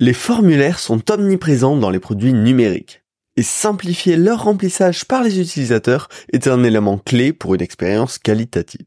Les 0.00 0.12
formulaires 0.12 0.78
sont 0.78 1.10
omniprésents 1.10 1.76
dans 1.76 1.90
les 1.90 1.98
produits 1.98 2.32
numériques. 2.32 3.02
Et 3.36 3.42
simplifier 3.42 4.16
leur 4.16 4.44
remplissage 4.44 5.04
par 5.04 5.24
les 5.24 5.40
utilisateurs 5.40 6.08
est 6.32 6.46
un 6.46 6.62
élément 6.62 6.98
clé 6.98 7.32
pour 7.32 7.56
une 7.56 7.62
expérience 7.62 8.18
qualitative. 8.18 8.86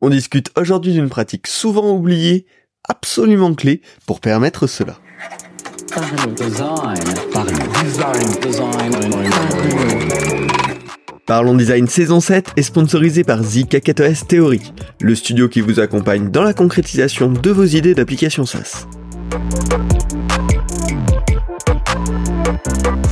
On 0.00 0.10
discute 0.10 0.50
aujourd'hui 0.56 0.92
d'une 0.92 1.08
pratique 1.08 1.46
souvent 1.46 1.92
oubliée, 1.92 2.46
absolument 2.88 3.54
clé 3.54 3.80
pour 4.06 4.18
permettre 4.20 4.66
cela. 4.66 4.98
Parlons 11.26 11.54
Design 11.54 11.86
saison 11.86 12.18
7 12.18 12.50
est 12.56 12.62
sponsorisé 12.62 13.22
par 13.22 13.40
ZKKTOS 13.40 14.26
Theory, 14.26 14.72
le 15.00 15.14
studio 15.14 15.48
qui 15.48 15.60
vous 15.60 15.78
accompagne 15.78 16.32
dans 16.32 16.42
la 16.42 16.54
concrétisation 16.54 17.30
de 17.30 17.50
vos 17.50 17.64
idées 17.64 17.94
d'application 17.94 18.44
SaaS. 18.44 18.88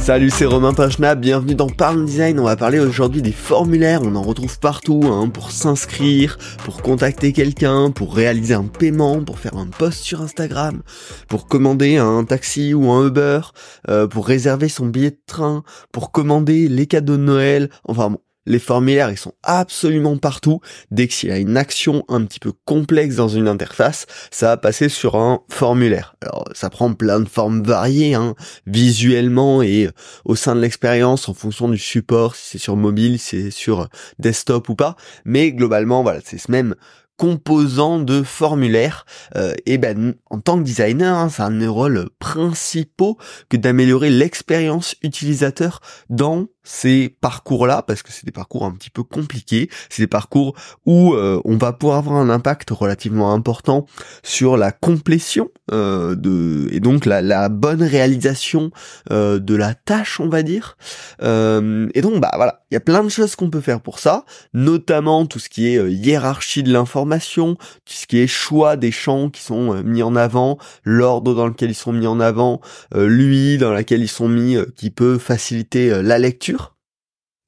Salut, 0.03 0.30
c'est 0.30 0.47
Romain 0.47 0.75
Pachna, 0.75 1.15
bienvenue 1.15 1.55
dans 1.55 1.69
Parle 1.69 2.05
Design. 2.05 2.41
On 2.41 2.45
va 2.45 2.57
parler 2.57 2.80
aujourd'hui 2.80 3.23
des 3.23 3.33
formulaires, 3.33 4.03
on 4.03 4.17
en 4.17 4.23
retrouve 4.23 4.59
partout, 4.59 5.01
hein, 5.05 5.29
pour 5.29 5.53
s'inscrire, 5.53 6.39
pour 6.65 6.83
contacter 6.83 7.33
quelqu'un, 7.33 7.93
pour 7.93 8.15
réaliser 8.15 8.55
un 8.55 8.65
paiement, 8.65 9.23
pour 9.23 9.39
faire 9.39 9.57
un 9.57 9.66
post 9.66 10.03
sur 10.03 10.21
Instagram, 10.21 10.83
pour 11.29 11.47
commander 11.47 11.99
un 11.99 12.25
taxi 12.25 12.75
ou 12.75 12.91
un 12.91 13.07
Uber, 13.07 13.41
euh, 13.89 14.09
pour 14.09 14.27
réserver 14.27 14.69
son 14.69 14.87
billet 14.87 15.13
de 15.13 15.21
train, 15.27 15.63
pour 15.93 16.11
commander 16.11 16.69
les 16.69 16.87
cadeaux 16.87 17.16
de 17.16 17.23
Noël, 17.23 17.71
enfin 17.85 18.11
bon, 18.11 18.19
les 18.46 18.59
formulaires, 18.59 19.10
ils 19.10 19.19
sont 19.19 19.34
absolument 19.42 20.16
partout. 20.16 20.60
Dès 20.91 21.09
qu'il 21.09 21.28
y 21.28 21.32
a 21.32 21.38
une 21.38 21.56
action 21.56 22.05
un 22.09 22.24
petit 22.24 22.41
peu 22.41 22.52
complexe 22.65 23.16
dans 23.16 23.28
une 23.28 23.48
interface, 23.48 24.06
ça 24.30 24.48
va 24.48 24.56
passer 24.56 24.88
sur 24.88 25.16
un 25.16 25.41
formulaire. 25.48 26.16
Alors, 26.23 26.48
ça 26.52 26.70
prend 26.70 26.92
plein 26.95 27.20
de 27.20 27.28
formes 27.28 27.62
variées, 27.62 28.15
hein, 28.15 28.34
visuellement 28.66 29.62
et 29.62 29.87
euh, 29.87 29.92
au 30.24 30.37
sein 30.37 30.55
de 30.55 30.60
l'expérience, 30.60 31.29
en 31.29 31.34
fonction 31.34 31.68
du 31.68 31.79
support, 31.79 32.34
si 32.34 32.51
c'est 32.51 32.59
sur 32.59 32.76
mobile, 32.76 33.18
si 33.18 33.43
c'est 33.43 33.51
sur 33.51 33.88
desktop 34.18 34.68
ou 34.68 34.74
pas. 34.74 34.96
Mais 35.24 35.52
globalement, 35.52 36.02
voilà, 36.02 36.21
c'est 36.24 36.38
ce 36.38 36.51
même 36.51 36.74
composant 37.16 38.01
de 38.01 38.23
formulaire. 38.23 39.06
Euh, 39.37 39.54
et 39.65 39.79
ben, 39.79 40.15
en 40.30 40.40
tant 40.40 40.59
que 40.59 40.65
designer, 40.65 41.16
hein, 41.16 41.29
c'est 41.29 41.43
un 41.43 41.52
des 41.52 41.68
rôles 41.68 42.09
principaux 42.18 43.16
que 43.49 43.56
d'améliorer 43.56 44.10
l'expérience 44.10 44.96
utilisateur 45.02 45.80
dans 46.09 46.46
ces 46.65 47.09
parcours-là, 47.21 47.82
parce 47.82 48.02
que 48.02 48.13
c'est 48.13 48.24
des 48.24 48.32
parcours 48.32 48.65
un 48.65 48.73
petit 48.73 48.91
peu 48.91 49.02
compliqués, 49.02 49.68
c'est 49.91 50.02
des 50.02 50.09
parcours 50.09 50.55
où 50.87 51.15
euh, 51.15 51.41
on 51.45 51.57
va 51.57 51.73
pouvoir 51.73 51.99
avoir 51.99 52.16
un 52.16 52.30
impact 52.30 52.71
relativement 52.71 53.32
important 53.32 53.87
sur 54.23 54.57
la 54.57 54.71
complétion 54.71 55.51
euh, 55.73 56.15
de 56.15 56.68
et 56.71 56.80
donc 56.80 57.07
la, 57.07 57.21
la 57.21 57.49
bonne 57.49 57.83
réalisation 57.83 58.71
euh, 59.10 59.38
de 59.38 59.55
la 59.57 59.74
tâche, 59.74 60.21
on 60.21 60.29
va 60.29 60.43
dire. 60.43 60.77
et 61.21 62.01
donc 62.01 62.21
bah 62.21 62.30
voilà, 62.37 62.65
il 62.71 62.74
y 62.74 62.77
a 62.77 62.80
plein 62.80 63.02
de 63.02 63.09
choses 63.09 63.35
qu'on 63.35 63.51
peut 63.51 63.60
faire 63.60 63.80
pour 63.80 63.99
ça, 63.99 64.25
notamment 64.55 65.27
tout 65.27 65.38
ce 65.38 65.49
qui 65.49 65.66
est 65.66 65.93
hiérarchie 65.93 66.62
de 66.62 66.72
l'information, 66.72 67.56
tout 67.56 67.94
ce 67.94 68.06
qui 68.06 68.19
est 68.19 68.27
choix 68.27 68.77
des 68.77 68.93
champs 68.93 69.31
qui 69.31 69.43
sont 69.43 69.83
mis 69.83 70.03
en 70.03 70.15
avant, 70.15 70.59
l'ordre 70.84 71.34
dans 71.34 71.47
lequel 71.47 71.71
ils 71.71 71.75
sont 71.75 71.93
mis 71.93 72.06
en 72.06 72.21
avant, 72.21 72.60
l'UI 72.94 73.59
dans 73.59 73.72
laquelle 73.72 74.03
ils 74.03 74.09
sont 74.09 74.28
mis, 74.28 74.56
qui 74.77 74.91
peut 74.91 75.19
faciliter 75.19 76.03
la 76.03 76.19
lecture 76.19 76.52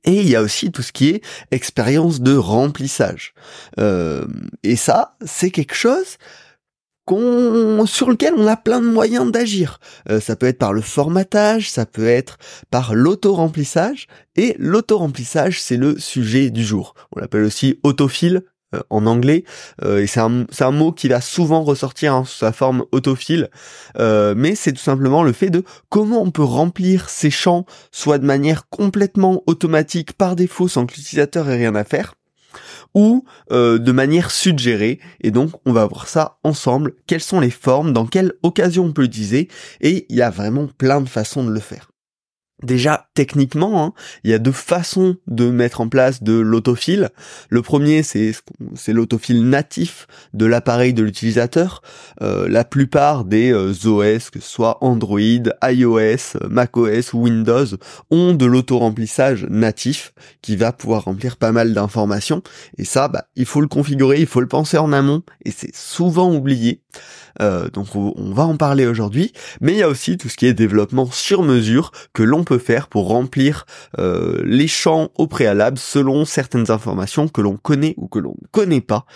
et 0.05 0.21
il 0.21 0.29
y 0.29 0.37
a 0.37 0.43
aussi 0.43 0.71
tout 0.71 0.83
ce 0.83 0.93
qui 0.93 1.09
est 1.09 1.23
expérience 1.51 2.21
de 2.21 2.37
remplissage. 2.37 3.35
Euh, 3.79 4.27
et 4.63 4.77
ça, 4.77 5.17
c'est 5.25 5.51
quelque 5.51 5.75
chose 5.75 6.19
qu'on, 7.05 7.85
sur 7.87 8.11
lequel 8.11 8.35
on 8.37 8.47
a 8.47 8.57
plein 8.57 8.81
de 8.81 8.87
moyens 8.87 9.31
d'agir. 9.31 9.79
Euh, 10.11 10.21
ça 10.21 10.37
peut 10.37 10.47
être 10.47 10.59
par 10.59 10.73
le 10.73 10.81
formatage, 10.81 11.71
ça 11.71 11.87
peut 11.87 12.09
être 12.09 12.39
par 12.71 12.95
l'auto-remplissage, 12.95 14.07
et 14.37 14.57
l'auto-remplissage, 14.59 15.61
c'est 15.61 15.77
le 15.77 15.99
sujet 15.99 16.51
du 16.51 16.65
jour. 16.65 16.95
On 17.15 17.21
l'appelle 17.21 17.45
aussi 17.45 17.79
autofile, 17.83 18.43
en 18.91 19.07
anglais. 19.07 19.45
Euh, 19.83 20.03
et 20.03 20.07
c'est 20.07 20.21
un, 20.21 20.71
mot 20.71 20.93
qui 20.93 21.09
va 21.09 21.21
souvent 21.21 21.63
ressortir 21.63 22.15
en 22.15 22.25
sous 22.25 22.39
sa 22.39 22.53
forme 22.53 22.85
autofile 22.93 23.51
euh, 23.99 24.35
mais 24.37 24.55
c'est 24.55 24.73
tout 24.73 24.83
simplement 24.83 25.23
le 25.23 25.33
fait 25.33 25.51
de 25.51 25.63
comment 25.89 26.23
on 26.23 26.31
peut 26.31 26.43
remplir 26.43 27.09
ces 27.09 27.31
champs 27.31 27.67
soit 27.93 28.19
de 28.19 28.25
manière 28.25 28.69
complètement 28.69 29.43
automatique 29.47 30.15
par 30.15 30.37
défaut 30.37 30.69
sans 30.69 30.87
que 30.87 30.95
l'utilisateur 30.95 31.49
ait 31.51 31.57
rien 31.57 31.75
à 31.75 31.85
faire 31.85 32.15
ou 32.95 33.25
de 33.51 33.93
manière 33.93 34.31
suggérée. 34.31 35.01
Et 35.21 35.33
donc 35.33 35.51
on 35.67 35.73
va 35.73 35.85
voir 35.87 36.07
ça 36.07 36.39
ensemble. 36.45 36.95
Quelles 37.09 37.21
sont 37.21 37.41
les 37.41 37.51
formes? 37.51 37.93
Dans 37.93 38.07
quelle 38.07 38.35
occasion 38.45 38.85
on 38.85 38.93
peut 38.93 39.03
l'utiliser? 39.03 39.49
Et 39.81 40.07
il 40.09 40.17
y 40.17 40.23
a 40.23 40.31
vraiment 40.31 40.69
plein 40.79 41.01
de 41.01 41.09
façons 41.09 41.45
de 41.45 41.51
le 41.51 41.61
faire 41.61 41.89
Déjà, 42.63 43.09
techniquement, 43.15 43.85
hein, 43.85 43.93
il 44.23 44.31
y 44.31 44.35
a 44.35 44.39
deux 44.39 44.53
façons 44.53 45.17
de 45.27 45.51
mettre 45.51 45.81
en 45.81 45.89
place 45.89 46.23
de 46.23 46.35
l'autofil. 46.35 47.11
Le 47.51 47.63
premier, 47.63 48.05
c'est 48.05 48.33
c'est 48.77 48.93
l'autofil 48.93 49.49
natif 49.49 50.07
de 50.35 50.47
l'appareil 50.47 50.95
de 50.95 51.03
l'utilisateur. 51.03 51.83
Euh, 52.23 52.49
la 52.49 52.65
plupart 52.65 53.25
des 53.25 53.53
euh, 53.53 53.73
OS, 53.85 54.31
que 54.31 54.39
ce 54.39 54.49
soit 54.49 54.79
Android, 54.83 55.19
iOS, 55.65 56.39
macOS 56.49 57.13
ou 57.13 57.25
Windows, 57.25 57.67
ont 58.11 58.35
de 58.35 58.47
l'auto-remplissage 58.47 59.47
natif 59.51 60.15
qui 60.41 60.55
va 60.55 60.73
pouvoir 60.73 61.05
remplir 61.05 61.37
pas 61.37 61.51
mal 61.51 61.75
d'informations. 61.75 62.43
Et 62.79 62.85
ça, 62.85 63.09
bah, 63.09 63.27
il 63.35 63.47
faut 63.47 63.63
le 63.63 63.69
configurer, 63.69 64.21
il 64.21 64.27
faut 64.27 64.41
le 64.41 64.49
penser 64.49 64.79
en 64.79 64.93
amont, 64.93 65.23
et 65.45 65.51
c'est 65.51 65.75
souvent 65.75 66.33
oublié. 66.33 66.83
Euh, 67.41 67.69
donc 67.71 67.95
on, 67.95 68.13
va 68.35 68.45
en 68.45 68.57
parler 68.57 68.87
aujourd'hui, 68.87 69.33
mais 69.61 69.73
il 69.73 69.79
y 69.79 69.83
a 69.83 69.89
aussi 69.89 70.17
tout 70.17 70.29
ce 70.29 70.37
qui 70.37 70.47
est 70.47 70.55
développement 70.55 71.11
sur 71.11 71.43
mesure 71.43 71.93
que 72.13 72.23
l'on 72.23 72.45
peut 72.45 72.59
faire 72.59 72.89
pour 72.89 73.09
remplir 73.09 73.67
euh, 73.99 74.41
les 74.45 74.69
champs 74.69 75.11
au 75.17 75.27
préalable 75.27 75.79
selon 75.79 76.25
certaines 76.25 76.71
informations 76.71 77.29
que 77.29 77.41
l'on 77.41 77.57
connaît 77.57 77.95
ou 77.97 78.09
que 78.09 78.19
l'on 78.19 78.35
ne 78.41 78.47
connaît 78.51 78.81
pas. 78.81 79.07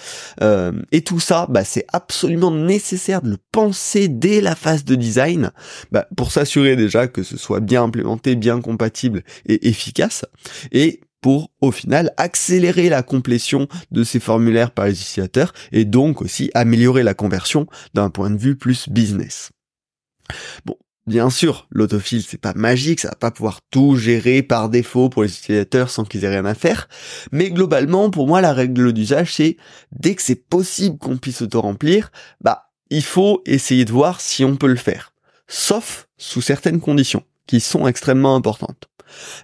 Euh, 0.42 0.72
et 0.92 1.02
tout 1.02 1.20
ça, 1.20 1.46
bah, 1.48 1.64
c'est 1.64 1.86
absolument 1.92 2.50
nécessaire 2.50 3.22
de 3.22 3.30
le 3.30 3.38
penser 3.52 4.08
dès 4.08 4.40
la 4.40 4.54
phase 4.54 4.84
de 4.84 4.94
design 4.94 5.50
bah, 5.90 6.06
pour 6.16 6.32
s'assurer 6.32 6.76
déjà 6.76 7.08
que 7.08 7.22
ce 7.22 7.36
soit 7.36 7.60
bien 7.60 7.82
implémenté, 7.82 8.36
bien 8.36 8.60
compatible 8.60 9.22
et 9.46 9.68
efficace. 9.68 10.24
Et 10.72 11.00
pour 11.20 11.50
au 11.60 11.72
final 11.72 12.12
accélérer 12.16 12.88
la 12.88 13.02
complétion 13.02 13.68
de 13.90 14.04
ces 14.04 14.20
formulaires 14.20 14.70
par 14.70 14.86
les 14.86 15.00
utilisateurs 15.00 15.52
et 15.72 15.84
donc 15.84 16.22
aussi 16.22 16.50
améliorer 16.54 17.02
la 17.02 17.14
conversion 17.14 17.66
d'un 17.94 18.10
point 18.10 18.30
de 18.30 18.38
vue 18.38 18.56
plus 18.56 18.88
business. 18.88 19.50
Bon, 20.64 20.76
Bien 21.08 21.30
sûr, 21.30 21.66
l'autofil 21.70 22.22
c'est 22.22 22.36
pas 22.36 22.52
magique, 22.52 23.00
ça 23.00 23.08
va 23.08 23.14
pas 23.14 23.30
pouvoir 23.30 23.60
tout 23.70 23.96
gérer 23.96 24.42
par 24.42 24.68
défaut 24.68 25.08
pour 25.08 25.22
les 25.22 25.30
utilisateurs 25.30 25.88
sans 25.88 26.04
qu'ils 26.04 26.22
aient 26.24 26.28
rien 26.28 26.44
à 26.44 26.52
faire, 26.52 26.86
mais 27.32 27.48
globalement 27.50 28.10
pour 28.10 28.28
moi 28.28 28.42
la 28.42 28.52
règle 28.52 28.92
d'usage 28.92 29.32
c'est 29.32 29.56
dès 29.90 30.14
que 30.14 30.20
c'est 30.20 30.46
possible 30.50 30.98
qu'on 30.98 31.16
puisse 31.16 31.40
auto-remplir, 31.40 32.12
bah 32.42 32.72
il 32.90 33.02
faut 33.02 33.40
essayer 33.46 33.86
de 33.86 33.90
voir 33.90 34.20
si 34.20 34.44
on 34.44 34.56
peut 34.56 34.66
le 34.66 34.76
faire, 34.76 35.14
sauf 35.46 36.08
sous 36.18 36.42
certaines 36.42 36.78
conditions 36.78 37.24
qui 37.46 37.60
sont 37.60 37.88
extrêmement 37.88 38.36
importantes. 38.36 38.90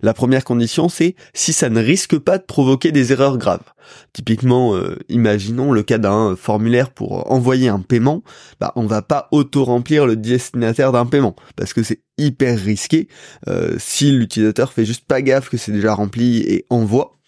La 0.03 0.15
première 0.15 0.45
condition, 0.45 0.89
c'est 0.89 1.15
si 1.33 1.53
ça 1.53 1.69
ne 1.69 1.81
risque 1.81 2.19
pas 2.19 2.39
de 2.39 2.43
provoquer 2.45 2.93
des 2.93 3.13
erreurs 3.13 3.39
graves. 3.39 3.73
Typiquement, 4.13 4.75
euh, 4.75 4.97
imaginons 5.09 5.73
le 5.73 5.83
cas 5.83 5.99
d'un 5.99 6.37
formulaire 6.37 6.91
pour 6.91 7.31
envoyer 7.31 7.69
un 7.69 7.81
paiement, 7.81 8.23
bah 8.61 8.73
on 8.77 8.87
va 8.87 9.03
pas 9.03 9.29
auto-remplir 9.31 10.07
le 10.07 10.17
destinataire 10.17 10.93
d'un 10.93 11.07
paiement 11.07 11.37
parce 11.57 11.73
que 11.73 11.83
c'est 11.83 12.03
hyper 12.19 12.59
risqué. 12.59 13.09
Euh, 13.49 13.77
si 13.79 14.11
l'utilisateur 14.11 14.73
fait 14.73 14.85
juste 14.85 15.07
pas 15.07 15.23
gaffe 15.23 15.49
que 15.49 15.57
c'est 15.57 15.73
déjà 15.73 15.95
rempli 15.95 16.39
et 16.39 16.67
envoie, 16.71 17.19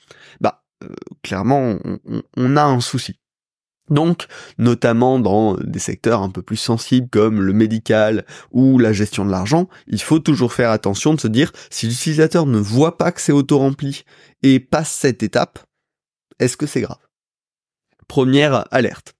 bah 0.40 0.62
euh, 0.84 0.88
clairement 1.22 1.78
on 2.36 2.56
a 2.56 2.64
un 2.64 2.80
souci. 2.80 3.18
Donc, 3.88 4.26
notamment 4.58 5.18
dans 5.18 5.54
des 5.54 5.78
secteurs 5.78 6.22
un 6.22 6.30
peu 6.30 6.42
plus 6.42 6.56
sensibles 6.56 7.08
comme 7.08 7.40
le 7.40 7.52
médical 7.52 8.24
ou 8.50 8.78
la 8.78 8.92
gestion 8.92 9.24
de 9.24 9.30
l'argent, 9.30 9.68
il 9.86 10.00
faut 10.00 10.18
toujours 10.18 10.52
faire 10.52 10.70
attention 10.70 11.14
de 11.14 11.20
se 11.20 11.28
dire 11.28 11.52
si 11.70 11.86
l'utilisateur 11.86 12.46
ne 12.46 12.58
voit 12.58 12.98
pas 12.98 13.12
que 13.12 13.20
c'est 13.20 13.32
auto-rempli 13.32 14.04
et 14.42 14.60
passe 14.60 14.90
cette 14.90 15.22
étape, 15.22 15.60
est-ce 16.38 16.56
que 16.56 16.66
c'est 16.66 16.80
grave? 16.80 16.98
Première 18.08 18.66
alerte. 18.70 19.15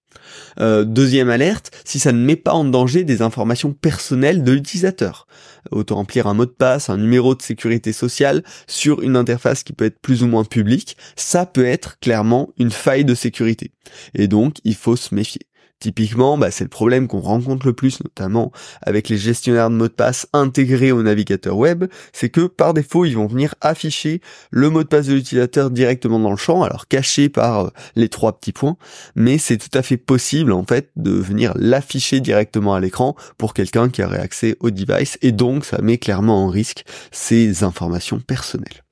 Euh, 0.60 0.84
deuxième 0.84 1.30
alerte, 1.30 1.70
si 1.84 1.98
ça 1.98 2.12
ne 2.12 2.18
met 2.18 2.36
pas 2.36 2.52
en 2.52 2.64
danger 2.64 3.04
des 3.04 3.22
informations 3.22 3.72
personnelles 3.72 4.44
de 4.44 4.52
l'utilisateur. 4.52 5.26
Auto-remplir 5.70 6.26
un 6.26 6.34
mot 6.34 6.46
de 6.46 6.50
passe, 6.50 6.90
un 6.90 6.96
numéro 6.96 7.34
de 7.34 7.42
sécurité 7.42 7.92
sociale 7.92 8.42
sur 8.66 9.02
une 9.02 9.16
interface 9.16 9.62
qui 9.62 9.72
peut 9.72 9.84
être 9.84 10.00
plus 10.00 10.22
ou 10.22 10.26
moins 10.26 10.44
publique, 10.44 10.96
ça 11.16 11.46
peut 11.46 11.66
être 11.66 11.98
clairement 11.98 12.50
une 12.58 12.70
faille 12.70 13.04
de 13.04 13.14
sécurité. 13.14 13.72
Et 14.14 14.28
donc, 14.28 14.56
il 14.64 14.74
faut 14.74 14.96
se 14.96 15.14
méfier. 15.14 15.42
Typiquement, 15.78 16.38
bah, 16.38 16.50
c'est 16.50 16.64
le 16.64 16.70
problème 16.70 17.06
qu'on 17.06 17.20
rencontre 17.20 17.66
le 17.66 17.74
plus, 17.74 18.00
notamment 18.02 18.50
avec 18.80 19.10
les 19.10 19.18
gestionnaires 19.18 19.68
de 19.68 19.74
mots 19.74 19.88
de 19.88 19.92
passe 19.92 20.26
intégrés 20.32 20.90
au 20.90 21.02
navigateur 21.02 21.58
web, 21.58 21.84
c'est 22.14 22.30
que 22.30 22.46
par 22.46 22.72
défaut, 22.72 23.04
ils 23.04 23.14
vont 23.14 23.26
venir 23.26 23.54
afficher 23.60 24.22
le 24.50 24.70
mot 24.70 24.82
de 24.82 24.88
passe 24.88 25.06
de 25.06 25.14
l'utilisateur 25.14 25.70
directement 25.70 26.18
dans 26.18 26.30
le 26.30 26.36
champ, 26.38 26.62
alors 26.62 26.88
caché 26.88 27.28
par 27.28 27.66
euh, 27.66 27.70
les 27.94 28.08
trois 28.08 28.38
petits 28.38 28.52
points, 28.52 28.78
mais 29.16 29.36
c'est 29.36 29.58
tout 29.58 29.76
à 29.76 29.82
fait 29.82 29.98
possible 29.98 30.52
en 30.52 30.64
fait 30.64 30.90
de 30.96 31.10
venir 31.10 31.52
l'afficher 31.56 32.20
directement 32.20 32.74
à 32.74 32.80
l'écran 32.80 33.14
pour 33.36 33.52
quelqu'un 33.52 33.90
qui 33.90 34.02
aurait 34.02 34.18
accès 34.18 34.56
au 34.60 34.70
device, 34.70 35.18
et 35.20 35.32
donc 35.32 35.66
ça 35.66 35.82
met 35.82 35.98
clairement 35.98 36.46
en 36.46 36.48
risque 36.48 36.84
ses 37.12 37.64
informations 37.64 38.18
personnelles. 38.18 38.85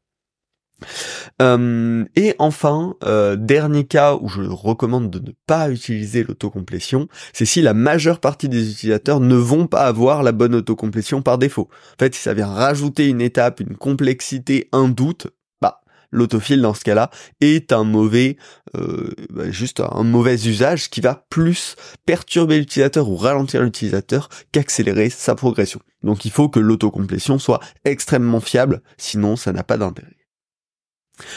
Euh, 1.43 2.05
et 2.17 2.35
enfin, 2.39 2.95
euh, 3.05 3.37
dernier 3.37 3.85
cas 3.85 4.17
où 4.21 4.29
je 4.29 4.43
recommande 4.43 5.11
de 5.11 5.19
ne 5.19 5.33
pas 5.47 5.71
utiliser 5.71 6.23
l'autocomplétion, 6.23 7.09
c'est 7.33 7.45
si 7.45 7.63
la 7.63 7.75
majeure 7.75 8.21
partie 8.21 8.49
des 8.49 8.71
utilisateurs 8.71 9.21
ne 9.21 9.37
vont 9.37 9.67
pas 9.67 9.87
avoir 9.87 10.23
la 10.23 10.33
bonne 10.33 10.55
autocomplétion 10.55 11.23
par 11.23 11.39
défaut. 11.39 11.69
En 11.95 11.99
fait, 11.99 12.15
si 12.15 12.23
ça 12.23 12.35
vient 12.35 12.47
rajouter 12.47 13.09
une 13.09 13.21
étape, 13.21 13.61
une 13.61 13.77
complexité, 13.77 14.69
un 14.73 14.89
doute, 14.89 15.29
bah 15.61 15.81
l'autofill 16.13 16.63
dans 16.63 16.75
ce 16.75 16.85
cas-là 16.85 17.11
est 17.41 17.73
un 17.73 17.85
mauvais, 17.85 18.37
euh, 18.77 19.11
bah, 19.31 19.51
juste 19.51 19.81
un 19.81 20.05
mauvais 20.05 20.35
usage 20.47 20.91
qui 20.91 21.01
va 21.01 21.27
plus 21.29 21.77
perturber 22.07 22.59
l'utilisateur 22.59 23.09
ou 23.09 23.17
ralentir 23.17 23.63
l'utilisateur 23.63 24.29
qu'accélérer 24.53 25.11
sa 25.11 25.35
progression. 25.35 25.81
Donc 26.03 26.25
il 26.25 26.31
faut 26.31 26.49
que 26.49 26.61
l'autocomplétion 26.61 27.39
soit 27.39 27.61
extrêmement 27.85 28.41
fiable, 28.41 28.83
sinon 28.99 29.37
ça 29.37 29.53
n'a 29.53 29.65
pas 29.65 29.79
d'intérêt. 29.79 30.14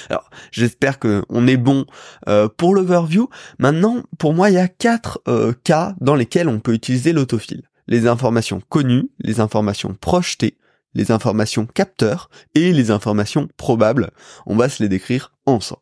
Alors, 0.09 0.29
j'espère 0.51 0.99
que 0.99 1.23
on 1.29 1.47
est 1.47 1.57
bon 1.57 1.85
euh, 2.27 2.47
pour 2.49 2.73
l'overview. 2.73 3.29
Maintenant, 3.59 4.03
pour 4.17 4.33
moi, 4.33 4.49
il 4.49 4.55
y 4.55 4.59
a 4.59 4.67
quatre 4.67 5.21
euh, 5.27 5.53
cas 5.63 5.95
dans 6.01 6.15
lesquels 6.15 6.47
on 6.47 6.59
peut 6.59 6.73
utiliser 6.73 7.13
l'autofill. 7.13 7.63
Les 7.87 8.07
informations 8.07 8.61
connues, 8.69 9.09
les 9.19 9.39
informations 9.39 9.95
projetées, 9.99 10.57
les 10.93 11.11
informations 11.11 11.65
capteurs 11.65 12.29
et 12.55 12.73
les 12.73 12.91
informations 12.91 13.47
probables. 13.57 14.11
On 14.45 14.55
va 14.55 14.67
se 14.67 14.81
les 14.81 14.89
décrire 14.89 15.33
ensemble. 15.45 15.81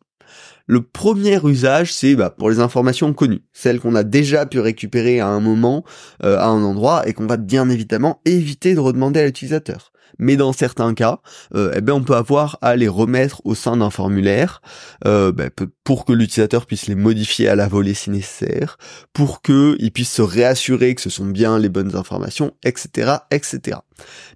Le 0.68 0.82
premier 0.82 1.38
usage, 1.44 1.94
c'est 1.94 2.16
bah, 2.16 2.30
pour 2.30 2.50
les 2.50 2.58
informations 2.58 3.12
connues, 3.14 3.44
celles 3.52 3.80
qu'on 3.80 3.94
a 3.94 4.02
déjà 4.02 4.46
pu 4.46 4.58
récupérer 4.58 5.20
à 5.20 5.28
un 5.28 5.38
moment, 5.38 5.84
euh, 6.24 6.38
à 6.38 6.46
un 6.46 6.62
endroit, 6.62 7.08
et 7.08 7.12
qu'on 7.12 7.26
va 7.26 7.36
bien 7.36 7.68
évidemment 7.70 8.20
éviter 8.24 8.74
de 8.74 8.80
redemander 8.80 9.20
à 9.20 9.26
l'utilisateur 9.26 9.92
mais 10.18 10.36
dans 10.36 10.52
certains 10.52 10.94
cas, 10.94 11.20
euh, 11.54 11.72
eh 11.76 11.80
ben 11.80 11.92
on 11.94 12.02
peut 12.02 12.14
avoir 12.14 12.58
à 12.62 12.76
les 12.76 12.88
remettre 12.88 13.42
au 13.44 13.54
sein 13.54 13.76
d'un 13.76 13.90
formulaire 13.90 14.62
euh, 15.06 15.32
ben, 15.32 15.50
pour 15.84 16.04
que 16.04 16.12
l'utilisateur 16.12 16.66
puisse 16.66 16.86
les 16.86 16.94
modifier 16.94 17.48
à 17.48 17.54
la 17.54 17.68
volée 17.68 17.94
si 17.94 18.10
nécessaire, 18.10 18.78
pour 19.12 19.42
qu'il 19.42 19.90
puisse 19.92 20.12
se 20.12 20.22
réassurer 20.22 20.94
que 20.94 21.00
ce 21.00 21.10
sont 21.10 21.26
bien 21.26 21.58
les 21.58 21.68
bonnes 21.68 21.96
informations, 21.96 22.52
etc., 22.64 23.16
etc. 23.30 23.78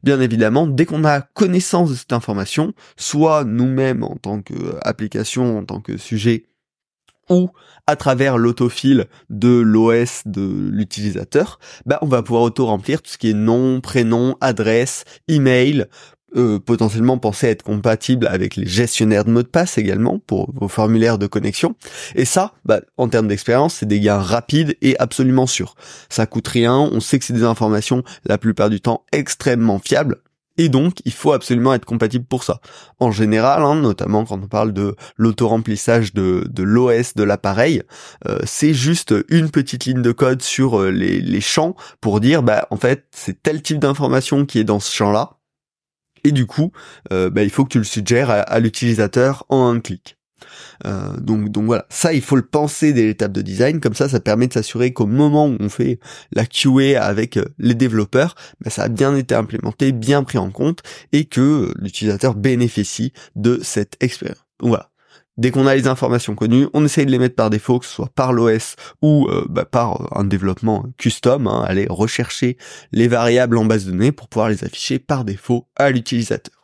Bien 0.02 0.20
évidemment, 0.20 0.66
dès 0.66 0.86
qu'on 0.86 1.04
a 1.04 1.20
connaissance 1.20 1.90
de 1.90 1.94
cette 1.94 2.12
information, 2.12 2.72
soit 2.96 3.44
nous-mêmes 3.44 4.02
en 4.02 4.16
tant 4.16 4.42
qu'application, 4.42 5.58
en 5.58 5.64
tant 5.64 5.80
que 5.80 5.96
sujet, 5.96 6.44
ou 7.30 7.48
à 7.86 7.96
travers 7.96 8.36
l'autofill 8.36 9.06
de 9.30 9.48
l'OS 9.48 10.22
de 10.26 10.42
l'utilisateur, 10.70 11.58
bah, 11.86 11.98
on 12.02 12.06
va 12.06 12.22
pouvoir 12.22 12.42
auto-remplir 12.42 13.00
tout 13.00 13.10
ce 13.10 13.18
qui 13.18 13.30
est 13.30 13.34
nom, 13.34 13.80
prénom, 13.80 14.36
adresse, 14.40 15.04
email, 15.28 15.86
euh, 16.36 16.60
potentiellement 16.60 17.18
penser 17.18 17.48
à 17.48 17.50
être 17.50 17.64
compatible 17.64 18.28
avec 18.28 18.54
les 18.54 18.66
gestionnaires 18.66 19.24
de 19.24 19.30
mots 19.30 19.42
de 19.42 19.48
passe 19.48 19.78
également 19.78 20.20
pour 20.20 20.52
vos 20.54 20.68
formulaires 20.68 21.18
de 21.18 21.26
connexion. 21.26 21.74
Et 22.14 22.24
ça, 22.24 22.52
bah, 22.64 22.80
en 22.96 23.08
termes 23.08 23.26
d'expérience, 23.26 23.74
c'est 23.74 23.86
des 23.86 23.98
gains 23.98 24.20
rapides 24.20 24.76
et 24.80 24.96
absolument 25.00 25.48
sûrs. 25.48 25.74
Ça 26.08 26.26
coûte 26.26 26.46
rien, 26.46 26.76
on 26.76 27.00
sait 27.00 27.18
que 27.18 27.24
c'est 27.24 27.32
des 27.32 27.42
informations 27.42 28.04
la 28.24 28.38
plupart 28.38 28.70
du 28.70 28.80
temps 28.80 29.04
extrêmement 29.10 29.80
fiables, 29.80 30.18
et 30.60 30.68
donc, 30.68 30.98
il 31.06 31.12
faut 31.12 31.32
absolument 31.32 31.72
être 31.72 31.86
compatible 31.86 32.26
pour 32.26 32.44
ça. 32.44 32.60
En 32.98 33.10
général, 33.10 33.62
hein, 33.62 33.76
notamment 33.76 34.26
quand 34.26 34.38
on 34.42 34.46
parle 34.46 34.74
de 34.74 34.94
l'auto-remplissage 35.16 36.12
de, 36.12 36.46
de 36.50 36.62
l'OS 36.62 37.14
de 37.14 37.22
l'appareil, 37.22 37.82
euh, 38.28 38.40
c'est 38.44 38.74
juste 38.74 39.14
une 39.30 39.50
petite 39.50 39.86
ligne 39.86 40.02
de 40.02 40.12
code 40.12 40.42
sur 40.42 40.78
euh, 40.78 40.90
les, 40.90 41.40
champs 41.40 41.76
pour 42.02 42.20
dire, 42.20 42.42
bah, 42.42 42.66
en 42.68 42.76
fait, 42.76 43.06
c'est 43.10 43.42
tel 43.42 43.62
type 43.62 43.78
d'information 43.78 44.44
qui 44.44 44.58
est 44.58 44.64
dans 44.64 44.80
ce 44.80 44.94
champ-là. 44.94 45.38
Et 46.24 46.32
du 46.32 46.44
coup, 46.44 46.72
euh, 47.10 47.30
bah, 47.30 47.42
il 47.42 47.48
faut 47.48 47.64
que 47.64 47.70
tu 47.70 47.78
le 47.78 47.84
suggères 47.84 48.28
à 48.28 48.60
l'utilisateur 48.60 49.46
en 49.48 49.74
un 49.74 49.80
clic. 49.80 50.19
Euh, 50.86 51.16
donc, 51.18 51.56
voilà, 51.64 51.86
ça 51.88 52.12
il 52.12 52.22
faut 52.22 52.36
le 52.36 52.42
penser 52.42 52.92
dès 52.92 53.02
l'étape 53.02 53.32
de 53.32 53.42
design, 53.42 53.80
comme 53.80 53.94
ça 53.94 54.08
ça 54.08 54.20
permet 54.20 54.46
de 54.46 54.52
s'assurer 54.52 54.92
qu'au 54.92 55.06
moment 55.06 55.46
où 55.46 55.56
on 55.60 55.68
fait 55.68 55.98
la 56.32 56.46
QA 56.46 57.02
avec 57.02 57.36
euh, 57.36 57.44
les 57.58 57.74
développeurs, 57.74 58.34
bah, 58.62 58.70
ça 58.70 58.84
a 58.84 58.88
bien 58.88 59.14
été 59.16 59.34
implémenté, 59.34 59.92
bien 59.92 60.22
pris 60.22 60.38
en 60.38 60.50
compte, 60.50 60.80
et 61.12 61.24
que 61.24 61.72
l'utilisateur 61.78 62.34
bénéficie 62.34 63.12
de 63.36 63.60
cette 63.62 63.96
expérience. 64.00 64.44
Voilà. 64.60 64.90
Dès 65.40 65.50
qu'on 65.52 65.66
a 65.66 65.74
les 65.74 65.88
informations 65.88 66.34
connues, 66.34 66.68
on 66.74 66.84
essaye 66.84 67.06
de 67.06 67.10
les 67.10 67.18
mettre 67.18 67.34
par 67.34 67.48
défaut, 67.48 67.78
que 67.78 67.86
ce 67.86 67.92
soit 67.92 68.10
par 68.14 68.34
l'OS 68.34 68.76
ou 69.00 69.26
euh, 69.30 69.46
bah, 69.48 69.64
par 69.64 70.14
un 70.18 70.24
développement 70.24 70.84
custom, 70.98 71.46
hein, 71.46 71.64
aller 71.66 71.86
rechercher 71.88 72.58
les 72.92 73.08
variables 73.08 73.56
en 73.56 73.64
base 73.64 73.86
de 73.86 73.92
données 73.92 74.12
pour 74.12 74.28
pouvoir 74.28 74.50
les 74.50 74.64
afficher 74.64 74.98
par 74.98 75.24
défaut 75.24 75.66
à 75.76 75.90
l'utilisateur. 75.90 76.59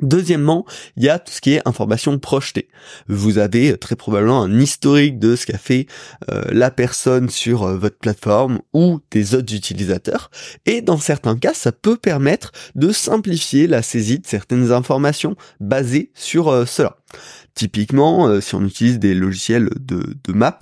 Deuxièmement, 0.00 0.64
il 0.96 1.02
y 1.02 1.08
a 1.08 1.18
tout 1.18 1.32
ce 1.32 1.40
qui 1.40 1.54
est 1.54 1.66
information 1.66 2.18
projetée. 2.20 2.68
Vous 3.08 3.38
avez 3.38 3.76
très 3.76 3.96
probablement 3.96 4.42
un 4.42 4.60
historique 4.60 5.18
de 5.18 5.34
ce 5.34 5.44
qu'a 5.44 5.58
fait 5.58 5.86
euh, 6.30 6.44
la 6.50 6.70
personne 6.70 7.28
sur 7.28 7.64
euh, 7.64 7.76
votre 7.76 7.98
plateforme 7.98 8.60
ou 8.72 9.00
des 9.10 9.34
autres 9.34 9.52
utilisateurs. 9.52 10.30
Et 10.66 10.82
dans 10.82 10.98
certains 10.98 11.36
cas, 11.36 11.52
ça 11.52 11.72
peut 11.72 11.96
permettre 11.96 12.52
de 12.76 12.92
simplifier 12.92 13.66
la 13.66 13.82
saisie 13.82 14.20
de 14.20 14.26
certaines 14.26 14.70
informations 14.70 15.34
basées 15.58 16.12
sur 16.14 16.48
euh, 16.48 16.64
cela. 16.64 16.98
Typiquement, 17.54 18.40
si 18.40 18.54
on 18.54 18.64
utilise 18.64 19.00
des 19.00 19.14
logiciels 19.14 19.68
de, 19.80 20.14
de 20.22 20.32
map 20.32 20.60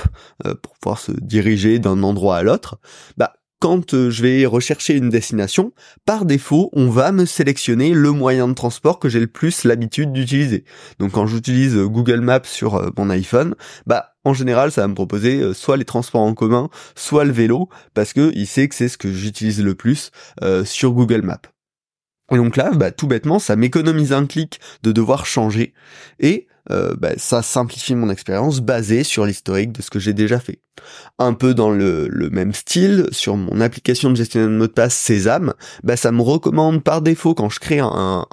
pour 0.62 0.72
pouvoir 0.80 0.98
se 0.98 1.12
diriger 1.12 1.78
d'un 1.78 2.02
endroit 2.02 2.38
à 2.38 2.42
l'autre, 2.42 2.78
bah 3.18 3.34
quand 3.58 3.94
euh, 3.94 4.10
je 4.10 4.22
vais 4.22 4.46
rechercher 4.46 4.94
une 4.94 5.08
destination, 5.08 5.72
par 6.04 6.24
défaut, 6.24 6.70
on 6.72 6.90
va 6.90 7.12
me 7.12 7.24
sélectionner 7.24 7.92
le 7.92 8.10
moyen 8.10 8.48
de 8.48 8.54
transport 8.54 8.98
que 8.98 9.08
j'ai 9.08 9.20
le 9.20 9.26
plus 9.26 9.64
l'habitude 9.64 10.12
d'utiliser. 10.12 10.64
Donc 10.98 11.12
quand 11.12 11.26
j'utilise 11.26 11.76
euh, 11.76 11.86
Google 11.86 12.20
Maps 12.20 12.44
sur 12.44 12.74
euh, 12.74 12.90
mon 12.96 13.10
iPhone, 13.10 13.54
bah 13.86 14.14
en 14.24 14.34
général, 14.34 14.72
ça 14.72 14.82
va 14.82 14.88
me 14.88 14.94
proposer 14.94 15.54
soit 15.54 15.76
les 15.76 15.84
transports 15.84 16.22
en 16.22 16.34
commun, 16.34 16.68
soit 16.96 17.24
le 17.24 17.32
vélo, 17.32 17.68
parce 17.94 18.12
que 18.12 18.32
il 18.34 18.46
sait 18.48 18.68
que 18.68 18.74
c'est 18.74 18.88
ce 18.88 18.98
que 18.98 19.12
j'utilise 19.12 19.62
le 19.62 19.76
plus 19.76 20.10
sur 20.64 20.90
Google 20.94 21.22
Maps. 21.22 21.38
Et 22.32 22.36
donc 22.36 22.56
là, 22.56 22.72
bah, 22.72 22.90
tout 22.90 23.06
bêtement, 23.06 23.38
ça 23.38 23.54
m'économise 23.54 24.12
un 24.12 24.26
clic 24.26 24.58
de 24.82 24.90
devoir 24.90 25.26
changer 25.26 25.74
et 26.18 26.48
euh, 26.70 26.94
bah, 26.98 27.12
ça 27.16 27.42
simplifie 27.42 27.94
mon 27.94 28.10
expérience 28.10 28.60
basée 28.60 29.04
sur 29.04 29.26
l'historique 29.26 29.72
de 29.72 29.82
ce 29.82 29.90
que 29.90 29.98
j'ai 29.98 30.12
déjà 30.12 30.38
fait. 30.40 30.60
Un 31.18 31.32
peu 31.32 31.54
dans 31.54 31.70
le, 31.70 32.08
même 32.30 32.52
style, 32.52 33.06
sur 33.10 33.36
mon 33.36 33.60
application 33.60 34.10
de 34.10 34.16
gestion 34.16 34.42
de 34.42 34.48
mot 34.48 34.66
de 34.66 34.72
passe 34.72 34.94
Sésame, 34.94 35.54
bah, 35.82 35.96
ça 35.96 36.12
me 36.12 36.22
recommande 36.22 36.82
par 36.82 37.02
défaut 37.02 37.34
quand 37.34 37.48
je 37.48 37.60
crée 37.60 37.80
un, 37.80 38.26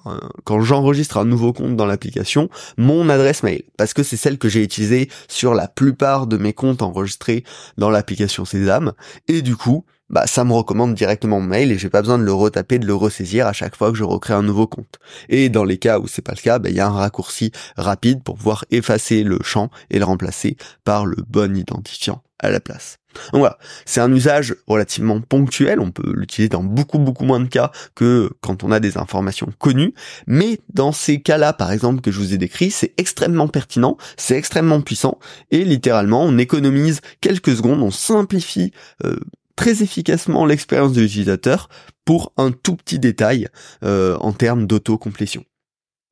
quand 0.43 0.61
j'enregistre 0.61 1.17
un 1.17 1.25
nouveau 1.25 1.53
compte 1.53 1.75
dans 1.75 1.85
l'application, 1.85 2.49
mon 2.77 3.09
adresse 3.09 3.43
mail, 3.43 3.63
parce 3.77 3.93
que 3.93 4.03
c'est 4.03 4.17
celle 4.17 4.37
que 4.37 4.49
j'ai 4.49 4.63
utilisée 4.63 5.09
sur 5.27 5.53
la 5.53 5.67
plupart 5.67 6.27
de 6.27 6.37
mes 6.37 6.53
comptes 6.53 6.81
enregistrés 6.81 7.43
dans 7.77 7.89
l'application 7.89 8.45
Sésame, 8.45 8.93
et 9.27 9.41
du 9.41 9.55
coup, 9.55 9.85
bah 10.13 10.27
ça 10.27 10.43
me 10.43 10.53
recommande 10.53 10.93
directement 10.93 11.41
mon 11.41 11.47
mail 11.47 11.71
et 11.71 11.77
j'ai 11.79 11.89
pas 11.89 12.01
besoin 12.01 12.19
de 12.19 12.23
le 12.23 12.33
retaper, 12.33 12.77
de 12.77 12.85
le 12.85 12.93
ressaisir 12.93 13.47
à 13.47 13.53
chaque 13.53 13.75
fois 13.75 13.91
que 13.91 13.97
je 13.97 14.03
recrée 14.03 14.35
un 14.35 14.43
nouveau 14.43 14.67
compte. 14.67 14.99
Et 15.27 15.49
dans 15.49 15.63
les 15.63 15.79
cas 15.79 15.97
où 15.97 16.07
c'est 16.07 16.21
pas 16.21 16.33
le 16.37 16.41
cas, 16.41 16.59
bah, 16.59 16.69
il 16.69 16.75
y 16.75 16.79
a 16.79 16.87
un 16.87 16.91
raccourci 16.91 17.51
rapide 17.77 18.23
pour 18.23 18.35
pouvoir 18.35 18.63
effacer 18.69 19.23
le 19.23 19.39
champ 19.41 19.71
et 19.89 19.97
le 19.97 20.05
remplacer 20.05 20.55
par 20.83 21.07
le 21.07 21.17
bon 21.27 21.57
identifiant 21.57 22.21
à 22.37 22.51
la 22.51 22.59
place. 22.59 22.99
Donc 23.31 23.39
voilà, 23.39 23.57
c'est 23.85 24.01
un 24.01 24.13
usage 24.13 24.55
relativement 24.67 25.19
ponctuel, 25.19 25.79
on 25.79 25.91
peut 25.91 26.13
l'utiliser 26.15 26.49
dans 26.49 26.63
beaucoup 26.63 26.99
beaucoup 26.99 27.25
moins 27.25 27.39
de 27.39 27.47
cas 27.47 27.71
que 27.95 28.29
quand 28.41 28.63
on 28.63 28.71
a 28.71 28.79
des 28.79 28.97
informations 28.97 29.51
connues, 29.57 29.93
mais 30.27 30.59
dans 30.73 30.91
ces 30.91 31.21
cas-là 31.21 31.53
par 31.53 31.71
exemple 31.71 32.01
que 32.01 32.11
je 32.11 32.19
vous 32.19 32.33
ai 32.33 32.37
décrit, 32.37 32.69
c'est 32.69 32.93
extrêmement 32.97 33.47
pertinent, 33.47 33.97
c'est 34.17 34.35
extrêmement 34.35 34.81
puissant, 34.81 35.19
et 35.51 35.63
littéralement 35.63 36.23
on 36.23 36.37
économise 36.37 37.01
quelques 37.21 37.55
secondes, 37.55 37.81
on 37.81 37.91
simplifie 37.91 38.73
euh, 39.03 39.15
très 39.55 39.83
efficacement 39.83 40.45
l'expérience 40.45 40.93
de 40.93 41.01
l'utilisateur 41.01 41.69
pour 42.05 42.33
un 42.37 42.51
tout 42.51 42.75
petit 42.75 42.99
détail 42.99 43.47
euh, 43.83 44.17
en 44.17 44.33
termes 44.33 44.67
d'auto-complétion. 44.67 45.45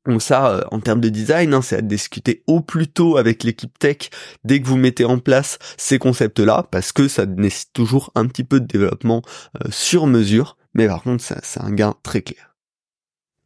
Donc 0.06 0.20
ça, 0.20 0.50
euh, 0.50 0.64
en 0.70 0.80
termes 0.80 1.00
de 1.00 1.08
design, 1.08 1.54
hein, 1.54 1.62
c'est 1.62 1.76
à 1.76 1.80
discuter 1.80 2.42
au 2.46 2.60
plus 2.60 2.88
tôt 2.88 3.16
avec 3.16 3.44
l'équipe 3.44 3.78
tech 3.78 4.10
dès 4.44 4.60
que 4.60 4.66
vous 4.66 4.76
mettez 4.76 5.04
en 5.04 5.18
place 5.18 5.58
ces 5.76 5.98
concepts-là, 5.98 6.66
parce 6.70 6.92
que 6.92 7.08
ça 7.08 7.26
nécessite 7.26 7.72
toujours 7.72 8.10
un 8.14 8.26
petit 8.26 8.44
peu 8.44 8.60
de 8.60 8.66
développement 8.66 9.22
euh, 9.56 9.68
sur 9.70 10.06
mesure, 10.06 10.56
mais 10.74 10.88
par 10.88 11.02
contre, 11.02 11.22
c'est 11.22 11.60
un 11.60 11.70
gain 11.70 11.94
très 12.02 12.22
clair. 12.22 12.56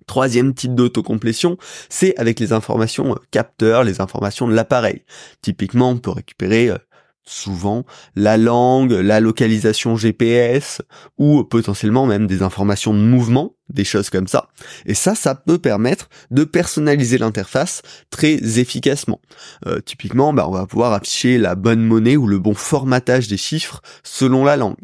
Troisième 0.06 0.54
type 0.54 0.74
d'autocomplétion, 0.74 1.58
c'est 1.88 2.16
avec 2.16 2.38
les 2.38 2.52
informations 2.52 3.16
capteurs, 3.32 3.82
les 3.82 4.00
informations 4.00 4.46
de 4.46 4.54
l'appareil. 4.54 5.02
Typiquement, 5.42 5.90
on 5.90 5.98
peut 5.98 6.12
récupérer 6.12 6.70
souvent 7.26 7.84
la 8.14 8.36
langue, 8.36 8.92
la 8.92 9.20
localisation 9.20 9.96
GPS 9.96 10.80
ou 11.18 11.44
potentiellement 11.44 12.06
même 12.06 12.26
des 12.26 12.42
informations 12.42 12.94
de 12.94 13.00
mouvement, 13.00 13.56
des 13.68 13.84
choses 13.84 14.10
comme 14.10 14.28
ça. 14.28 14.48
Et 14.86 14.94
ça, 14.94 15.14
ça 15.14 15.34
peut 15.34 15.58
permettre 15.58 16.08
de 16.30 16.44
personnaliser 16.44 17.18
l'interface 17.18 17.82
très 18.10 18.58
efficacement. 18.58 19.20
Euh, 19.66 19.80
typiquement, 19.80 20.32
bah, 20.32 20.46
on 20.48 20.52
va 20.52 20.66
pouvoir 20.66 20.92
afficher 20.92 21.38
la 21.38 21.54
bonne 21.54 21.82
monnaie 21.82 22.16
ou 22.16 22.26
le 22.26 22.38
bon 22.38 22.54
formatage 22.54 23.28
des 23.28 23.36
chiffres 23.36 23.82
selon 24.04 24.44
la 24.44 24.56
langue. 24.56 24.76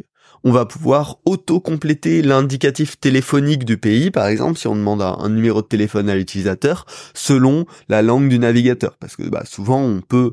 On 0.44 0.50
va 0.50 0.66
pouvoir 0.66 1.18
auto-compléter 1.25 2.20
l'indicatif 2.20 2.99
téléphonique 2.99 3.64
du 3.64 3.78
pays, 3.78 4.11
par 4.11 4.26
exemple, 4.26 4.58
si 4.58 4.66
on 4.66 4.75
demande 4.75 5.00
un, 5.00 5.28
numéro 5.28 5.62
de 5.62 5.68
téléphone 5.68 6.11
à 6.11 6.16
l'utilisateur, 6.16 6.84
selon 7.14 7.64
la 7.88 8.02
langue 8.02 8.28
du 8.28 8.40
navigateur. 8.40 8.96
Parce 8.99 9.14
que 9.14 9.22
bah, 9.22 9.44
souvent, 9.46 9.80
on 9.80 10.00
peut 10.00 10.32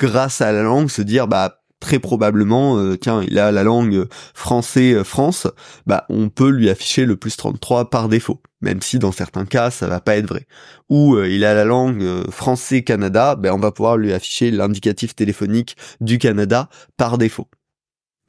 grâce 0.00 0.40
à 0.40 0.50
la 0.50 0.62
langue 0.62 0.88
se 0.88 1.02
dire 1.02 1.28
bah 1.28 1.60
très 1.78 1.98
probablement 1.98 2.78
euh, 2.78 2.96
tiens 2.96 3.22
il 3.22 3.38
a 3.38 3.52
la 3.52 3.62
langue 3.62 4.06
français 4.34 4.94
euh, 4.94 5.04
France 5.04 5.46
bah 5.86 6.06
on 6.08 6.30
peut 6.30 6.48
lui 6.48 6.70
afficher 6.70 7.04
le 7.04 7.16
plus 7.16 7.36
33 7.36 7.90
par 7.90 8.08
défaut 8.08 8.40
même 8.62 8.80
si 8.80 8.98
dans 8.98 9.12
certains 9.12 9.44
cas 9.44 9.70
ça 9.70 9.86
va 9.86 10.00
pas 10.00 10.16
être 10.16 10.26
vrai. 10.26 10.46
Ou 10.88 11.16
euh, 11.16 11.28
il 11.28 11.44
a 11.44 11.52
la 11.52 11.66
langue 11.66 12.02
français 12.30 12.82
Canada 12.82 13.36
ben 13.36 13.52
on 13.52 13.58
va 13.58 13.72
pouvoir 13.72 13.98
lui 13.98 14.14
afficher 14.14 14.50
l'indicatif 14.50 15.14
téléphonique 15.14 15.76
du 16.00 16.18
Canada 16.18 16.70
par 16.96 17.18
défaut 17.18 17.48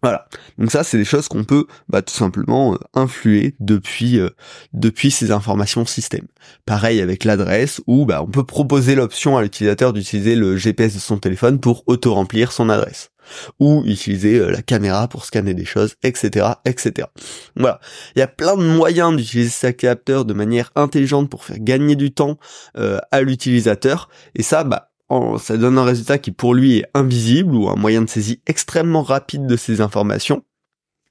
voilà. 0.01 0.27
Donc 0.57 0.71
ça, 0.71 0.83
c'est 0.83 0.97
des 0.97 1.05
choses 1.05 1.27
qu'on 1.27 1.43
peut 1.43 1.67
bah, 1.87 2.01
tout 2.01 2.13
simplement 2.13 2.73
euh, 2.73 2.77
influer 2.95 3.55
depuis 3.59 4.19
euh, 4.19 4.29
depuis 4.73 5.11
ces 5.11 5.31
informations 5.31 5.85
système. 5.85 6.25
Pareil 6.65 7.01
avec 7.01 7.23
l'adresse, 7.23 7.81
où 7.85 8.05
bah, 8.05 8.23
on 8.23 8.27
peut 8.27 8.43
proposer 8.43 8.95
l'option 8.95 9.37
à 9.37 9.43
l'utilisateur 9.43 9.93
d'utiliser 9.93 10.35
le 10.35 10.57
GPS 10.57 10.95
de 10.95 10.99
son 10.99 11.17
téléphone 11.17 11.59
pour 11.59 11.83
auto-remplir 11.85 12.51
son 12.51 12.69
adresse 12.69 13.11
ou 13.59 13.83
utiliser 13.85 14.39
euh, 14.39 14.49
la 14.49 14.63
caméra 14.63 15.07
pour 15.07 15.25
scanner 15.25 15.53
des 15.53 15.65
choses, 15.65 15.95
etc., 16.01 16.47
etc. 16.65 17.07
Voilà. 17.55 17.79
Il 18.15 18.19
y 18.19 18.23
a 18.23 18.27
plein 18.27 18.57
de 18.57 18.63
moyens 18.63 19.15
d'utiliser 19.15 19.49
ces 19.49 19.73
capteurs 19.75 20.25
de 20.25 20.33
manière 20.33 20.71
intelligente 20.75 21.29
pour 21.29 21.45
faire 21.45 21.59
gagner 21.59 21.95
du 21.95 22.11
temps 22.11 22.37
à 22.75 23.21
l'utilisateur. 23.21 24.09
Et 24.35 24.43
ça, 24.43 24.63
bah, 24.63 24.90
ça 25.37 25.57
donne 25.57 25.77
un 25.77 25.83
résultat 25.83 26.17
qui 26.17 26.31
pour 26.31 26.53
lui 26.53 26.77
est 26.77 26.85
invisible 26.93 27.55
ou 27.55 27.69
un 27.69 27.75
moyen 27.75 28.01
de 28.01 28.09
saisie 28.09 28.41
extrêmement 28.47 29.03
rapide 29.03 29.45
de 29.45 29.55
ces 29.55 29.81
informations. 29.81 30.43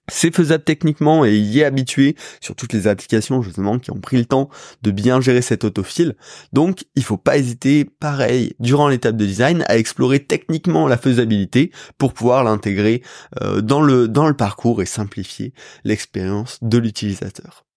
C'est 0.09 0.35
faisable 0.35 0.65
techniquement 0.65 1.25
et 1.25 1.37
il 1.37 1.45
y 1.45 1.61
est 1.61 1.65
habitué 1.65 2.17
sur 2.41 2.57
toutes 2.57 2.73
les 2.73 2.89
applications 2.89 3.43
justement 3.43 3.79
qui 3.79 3.93
ont 3.93 4.01
pris 4.01 4.17
le 4.17 4.25
temps 4.25 4.51
de 4.83 4.91
bien 4.91 5.21
gérer 5.21 5.43
cet 5.43 5.63
autofile. 5.63 6.17
Donc 6.53 6.85
il 6.97 7.05
faut 7.05 7.17
pas 7.17 7.37
hésiter, 7.37 7.85
pareil, 7.85 8.55
durant 8.59 8.89
l'étape 8.89 9.17
de 9.17 9.27
design, 9.27 9.65
à 9.69 9.79
explorer 9.79 10.19
techniquement 10.25 10.89
la 10.89 10.97
faisabilité 10.97 11.71
pour 11.97 12.13
pouvoir 12.13 12.43
l'intégrer 12.43 13.03
euh, 13.41 13.61
dans 13.61 13.83
le 13.83 14.09
dans 14.09 14.27
le 14.27 14.35
parcours 14.35 14.83
et 14.83 14.87
simplifier 14.87 15.53
l'expérience 15.85 16.59
de 16.63 16.79
l'utilisateur. 16.79 17.70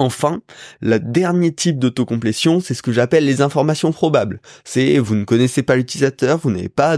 Enfin, 0.00 0.42
le 0.80 1.00
dernier 1.00 1.52
type 1.52 1.78
d'autocomplétion, 1.80 2.60
c'est 2.60 2.74
ce 2.74 2.82
que 2.82 2.92
j'appelle 2.92 3.24
les 3.24 3.42
informations 3.42 3.90
probables. 3.90 4.40
C'est 4.64 4.98
vous 4.98 5.16
ne 5.16 5.24
connaissez 5.24 5.64
pas 5.64 5.74
l'utilisateur, 5.74 6.38
vous 6.38 6.52
n'avez 6.52 6.68
pas 6.68 6.96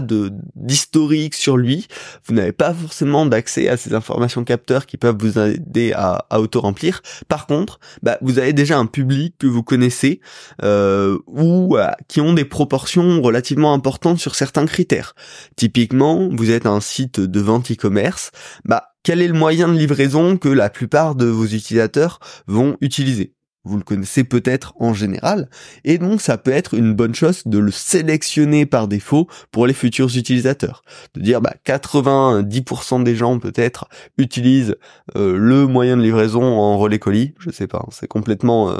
d'historique 0.55 1.33
sur 1.33 1.57
lui, 1.57 1.87
vous 2.25 2.35
n'avez 2.35 2.51
pas 2.51 2.73
forcément 2.73 3.25
d'accès 3.25 3.69
à 3.69 3.77
ces 3.77 3.95
informations 3.95 4.43
capteurs 4.43 4.85
qui 4.85 4.97
peuvent 4.97 5.17
vous 5.19 5.39
aider 5.39 5.93
à, 5.95 6.25
auto-remplir. 6.39 7.01
Par 7.27 7.47
contre, 7.47 7.79
bah, 8.03 8.19
vous 8.21 8.37
avez 8.37 8.53
déjà 8.53 8.77
un 8.77 8.85
public 8.85 9.35
que 9.39 9.47
vous 9.47 9.63
connaissez 9.63 10.21
euh, 10.63 11.17
ou 11.25 11.77
euh, 11.77 11.87
qui 12.07 12.21
ont 12.21 12.33
des 12.33 12.45
proportions 12.45 13.21
relativement 13.21 13.73
importantes 13.73 14.19
sur 14.19 14.35
certains 14.35 14.67
critères. 14.67 15.15
Typiquement, 15.55 16.29
vous 16.31 16.51
êtes 16.51 16.67
un 16.67 16.81
site 16.81 17.19
de 17.19 17.39
vente 17.39 17.71
e-commerce, 17.71 18.31
bah 18.63 18.90
quel 19.03 19.21
est 19.21 19.27
le 19.27 19.33
moyen 19.33 19.67
de 19.67 19.77
livraison 19.77 20.37
que 20.37 20.49
la 20.49 20.69
plupart 20.69 21.15
de 21.15 21.25
vos 21.25 21.45
utilisateurs 21.45 22.19
vont 22.47 22.77
utiliser? 22.81 23.33
Vous 23.63 23.77
le 23.77 23.83
connaissez 23.83 24.23
peut-être 24.23 24.73
en 24.79 24.93
général, 24.95 25.47
et 25.83 25.99
donc 25.99 26.19
ça 26.19 26.39
peut 26.39 26.51
être 26.51 26.73
une 26.73 26.95
bonne 26.95 27.13
chose 27.13 27.43
de 27.45 27.59
le 27.59 27.69
sélectionner 27.69 28.65
par 28.65 28.87
défaut 28.87 29.27
pour 29.51 29.67
les 29.67 29.73
futurs 29.73 30.17
utilisateurs. 30.17 30.81
De 31.13 31.21
dire 31.21 31.41
bah 31.41 31.53
90% 31.63 33.03
des 33.03 33.15
gens 33.15 33.37
peut-être 33.37 33.87
utilisent 34.17 34.77
euh, 35.15 35.37
le 35.37 35.67
moyen 35.67 35.95
de 35.95 36.01
livraison 36.01 36.41
en 36.41 36.79
relais 36.79 36.97
colis, 36.97 37.35
je 37.37 37.51
sais 37.51 37.67
pas, 37.67 37.85
c'est 37.91 38.07
complètement 38.07 38.71
euh, 38.71 38.77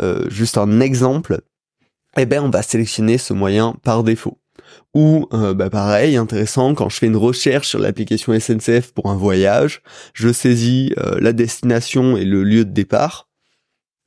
euh, 0.00 0.30
juste 0.30 0.56
un 0.56 0.80
exemple. 0.80 1.42
Eh 2.16 2.24
ben 2.24 2.42
on 2.42 2.48
va 2.48 2.62
sélectionner 2.62 3.18
ce 3.18 3.34
moyen 3.34 3.74
par 3.82 4.04
défaut. 4.04 4.38
Ou 4.94 5.26
euh, 5.32 5.54
bah 5.54 5.70
pareil, 5.70 6.16
intéressant, 6.16 6.74
quand 6.74 6.88
je 6.88 6.96
fais 6.96 7.06
une 7.06 7.16
recherche 7.16 7.68
sur 7.68 7.78
l'application 7.78 8.38
SNCF 8.38 8.92
pour 8.92 9.10
un 9.10 9.16
voyage, 9.16 9.82
je 10.12 10.32
saisis 10.32 10.92
euh, 10.98 11.18
la 11.20 11.32
destination 11.32 12.16
et 12.16 12.24
le 12.24 12.44
lieu 12.44 12.64
de 12.64 12.72
départ. 12.72 13.28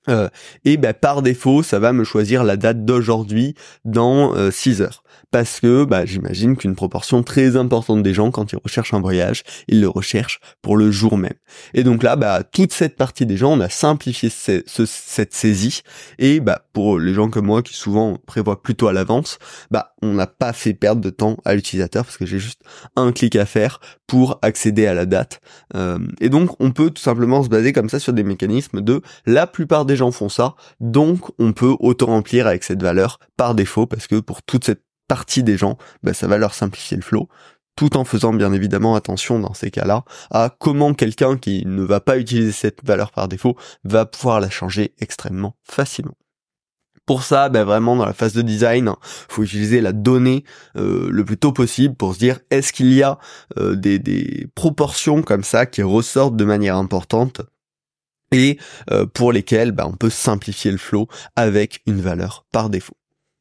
Euh, 0.09 0.29
et 0.63 0.77
bah, 0.77 0.93
par 0.93 1.21
défaut, 1.21 1.63
ça 1.63 1.79
va 1.79 1.91
me 1.91 2.05
choisir 2.05 2.45
la 2.45 2.55
date 2.55 2.85
d'aujourd'hui 2.85 3.55
dans 3.83 4.33
6 4.51 4.81
heures 4.81 5.03
parce 5.31 5.59
que 5.59 5.83
bah, 5.83 6.05
j'imagine 6.05 6.55
qu'une 6.55 6.75
proportion 6.75 7.23
très 7.23 7.57
importante 7.57 8.03
des 8.03 8.13
gens, 8.13 8.31
quand 8.31 8.51
ils 8.51 8.59
recherchent 8.63 8.93
un 8.93 9.01
voyage, 9.01 9.43
ils 9.67 9.81
le 9.81 9.89
recherchent 9.89 10.39
pour 10.61 10.77
le 10.77 10.91
jour 10.91 11.17
même. 11.17 11.33
Et 11.73 11.83
donc 11.83 12.03
là, 12.03 12.15
bah, 12.15 12.43
toute 12.43 12.71
cette 12.71 12.95
partie 12.95 13.25
des 13.25 13.37
gens, 13.37 13.53
on 13.53 13.59
a 13.59 13.69
simplifié 13.69 14.29
cette 14.29 15.33
saisie, 15.33 15.81
et 16.17 16.39
bah, 16.39 16.66
pour 16.77 16.99
les 16.99 17.15
gens 17.15 17.31
comme 17.31 17.47
moi 17.47 17.63
qui 17.63 17.73
souvent 17.73 18.19
prévoient 18.27 18.61
plutôt 18.61 18.87
à 18.87 18.93
l'avance, 18.93 19.39
bah, 19.71 19.95
on 20.03 20.13
n'a 20.13 20.27
pas 20.27 20.53
fait 20.53 20.75
perdre 20.75 21.01
de 21.01 21.09
temps 21.09 21.37
à 21.43 21.55
l'utilisateur, 21.55 22.05
parce 22.05 22.17
que 22.17 22.27
j'ai 22.27 22.37
juste 22.37 22.61
un 22.95 23.11
clic 23.11 23.35
à 23.35 23.47
faire 23.47 23.79
pour 24.05 24.37
accéder 24.43 24.85
à 24.85 24.93
la 24.93 25.07
date. 25.07 25.41
Euh, 25.73 25.97
et 26.21 26.29
donc, 26.29 26.51
on 26.59 26.69
peut 26.69 26.91
tout 26.91 27.01
simplement 27.01 27.41
se 27.41 27.49
baser 27.49 27.73
comme 27.73 27.89
ça 27.89 27.97
sur 27.97 28.13
des 28.13 28.21
mécanismes 28.21 28.81
de 28.81 29.01
la 29.25 29.47
plupart 29.47 29.85
des 29.85 29.95
gens 29.95 30.11
font 30.11 30.29
ça, 30.29 30.53
donc 30.79 31.21
on 31.39 31.51
peut 31.51 31.75
auto-remplir 31.79 32.45
avec 32.45 32.63
cette 32.63 32.83
valeur 32.83 33.17
par 33.37 33.55
défaut, 33.55 33.87
parce 33.87 34.05
que 34.05 34.19
pour 34.19 34.43
toute 34.43 34.63
cette 34.63 34.83
partie 35.07 35.41
des 35.41 35.57
gens, 35.57 35.79
bah, 36.03 36.13
ça 36.13 36.27
va 36.27 36.37
leur 36.37 36.53
simplifier 36.53 36.95
le 36.95 37.01
flow, 37.01 37.27
tout 37.75 37.97
en 37.97 38.05
faisant 38.05 38.33
bien 38.33 38.53
évidemment 38.53 38.93
attention 38.93 39.39
dans 39.39 39.55
ces 39.55 39.71
cas-là 39.71 40.05
à 40.29 40.55
comment 40.59 40.93
quelqu'un 40.93 41.37
qui 41.37 41.65
ne 41.65 41.81
va 41.81 42.01
pas 42.01 42.19
utiliser 42.19 42.51
cette 42.51 42.85
valeur 42.85 43.09
par 43.09 43.27
défaut 43.27 43.57
va 43.83 44.05
pouvoir 44.05 44.39
la 44.39 44.51
changer 44.51 44.93
extrêmement 44.99 45.55
facilement. 45.63 46.13
Pour 47.07 47.23
ça, 47.23 47.47
bah, 47.47 47.63
vraiment 47.63 47.95
dans 47.95 48.05
la 48.05 48.13
phase 48.13 48.33
de 48.33 48.41
design, 48.41 48.91
faut 49.01 49.41
utiliser 49.41 49.79
la 49.79 49.93
donnée 49.93 50.43
euh, 50.75 51.07
le 51.09 51.23
plus 51.23 51.37
tôt 51.37 51.53
possible 51.53 51.95
pour 51.95 52.13
se 52.13 52.19
dire 52.19 52.39
est-ce 52.51 52.73
qu'il 52.73 52.91
y 52.91 53.01
a 53.01 53.17
euh, 53.57 53.75
des, 53.75 54.47
proportions 54.55 55.21
comme 55.23 55.45
ça 55.45 55.65
qui 55.65 55.81
ressortent 55.81 56.35
de 56.35 56.43
manière 56.43 56.75
importante 56.75 57.41
et 58.33 58.59
euh, 58.91 59.05
pour 59.05 59.31
lesquelles 59.31 59.71
bah, 59.71 59.87
on 59.87 59.93
peut 59.93 60.09
simplifier 60.09 60.69
le 60.69 60.77
flow 60.77 61.07
avec 61.37 61.81
une 61.87 62.01
valeur 62.01 62.45
par 62.51 62.69
défaut. 62.69 62.97